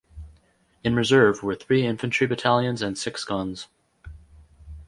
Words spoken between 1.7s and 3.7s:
infantry battalions and six guns.